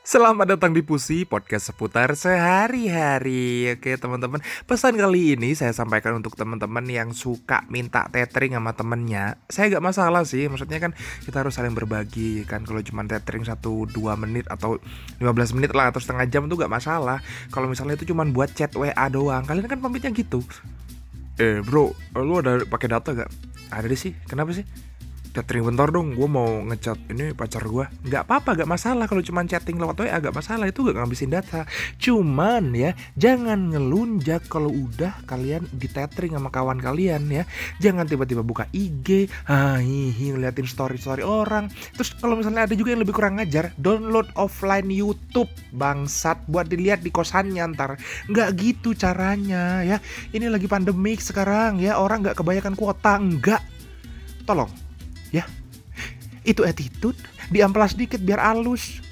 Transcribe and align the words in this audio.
Selamat 0.00 0.56
datang 0.56 0.72
di 0.72 0.80
Pusi, 0.80 1.28
podcast 1.28 1.68
seputar 1.68 2.16
sehari-hari. 2.16 3.68
Oke 3.76 4.00
teman-teman, 4.00 4.40
pesan 4.64 4.96
kali 4.96 5.36
ini 5.36 5.52
saya 5.52 5.76
sampaikan 5.76 6.16
untuk 6.16 6.40
teman-teman 6.40 6.88
yang 6.88 7.12
suka 7.12 7.68
minta 7.68 8.08
tethering 8.08 8.56
sama 8.56 8.72
temennya. 8.72 9.36
Saya 9.52 9.76
gak 9.76 9.84
masalah 9.84 10.24
sih, 10.24 10.48
maksudnya 10.48 10.80
kan 10.80 10.96
kita 11.28 11.44
harus 11.44 11.52
saling 11.52 11.76
berbagi 11.76 12.48
kan? 12.48 12.64
Kalau 12.64 12.80
cuma 12.80 13.04
tethering 13.04 13.44
1-2 13.44 13.92
menit 14.16 14.48
atau 14.48 14.80
15 15.20 15.60
menit 15.60 15.76
lah 15.76 15.92
atau 15.92 16.00
setengah 16.00 16.24
jam 16.32 16.48
itu 16.48 16.56
gak 16.56 16.72
masalah. 16.72 17.20
Kalau 17.52 17.68
misalnya 17.68 18.00
itu 18.00 18.08
cuma 18.08 18.24
buat 18.24 18.48
chat 18.56 18.72
WA 18.72 19.04
doang, 19.12 19.44
kalian 19.44 19.68
kan 19.68 19.84
pamitnya 19.84 20.16
gitu. 20.16 20.40
Eh 21.36 21.60
bro, 21.60 21.92
lu 22.16 22.40
ada 22.40 22.64
pakai 22.64 22.88
data 22.88 23.12
gak? 23.12 23.28
Ada 23.68 23.92
sih, 23.92 24.16
kenapa 24.24 24.56
sih? 24.56 24.64
Catering 25.30 25.62
bentar 25.62 25.86
dong, 25.94 26.18
gue 26.18 26.26
mau 26.26 26.58
ngechat 26.66 27.06
ini 27.14 27.30
pacar 27.38 27.62
gue 27.62 27.86
Gak 28.10 28.26
apa-apa, 28.26 28.58
gak 28.58 28.66
masalah. 28.66 29.06
Kalau 29.06 29.22
cuma 29.22 29.46
chatting 29.46 29.78
lewat 29.78 30.02
WA 30.02 30.18
Gak 30.18 30.34
masalah, 30.34 30.66
itu 30.66 30.82
gak 30.82 30.98
ngabisin 30.98 31.30
data. 31.30 31.62
Cuman 32.02 32.74
ya, 32.74 32.98
jangan 33.14 33.70
ngelunjak 33.70 34.50
kalau 34.50 34.74
udah 34.74 35.14
kalian 35.30 35.62
di 35.70 35.86
tethering 35.86 36.34
sama 36.34 36.50
kawan 36.50 36.82
kalian 36.82 37.30
ya. 37.30 37.46
Jangan 37.78 38.10
tiba-tiba 38.10 38.42
buka 38.42 38.66
IG 38.74 39.30
Hihi, 39.46 40.34
ngeliatin 40.34 40.66
story-story 40.66 41.22
orang. 41.22 41.70
Terus 41.94 42.10
kalau 42.18 42.34
misalnya 42.34 42.66
ada 42.66 42.74
juga 42.74 42.90
yang 42.90 43.06
lebih 43.06 43.14
kurang 43.14 43.38
ngajar 43.38 43.70
Download 43.78 44.26
offline 44.34 44.90
YouTube 44.90 45.50
Bangsat, 45.70 46.42
buat 46.50 46.66
dilihat 46.66 47.06
di 47.06 47.14
kosannya 47.14 47.70
ntar. 47.78 48.02
Gak 48.34 48.58
gitu 48.58 48.98
caranya 48.98 49.86
ya. 49.86 50.02
Ini 50.34 50.50
lagi 50.50 50.66
pandemik 50.66 51.22
sekarang 51.22 51.78
ya. 51.78 52.02
Orang 52.02 52.26
gak 52.26 52.34
kebanyakan 52.34 52.74
kuota, 52.74 53.14
enggak 53.14 53.62
Tolong 54.42 54.89
ya 55.30 55.46
itu 56.44 56.64
attitude 56.64 57.18
diamplas 57.52 57.92
dikit 57.94 58.22
biar 58.22 58.40
halus. 58.40 59.02